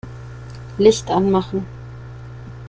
Licht 0.79 1.11
anmachen. 1.11 1.67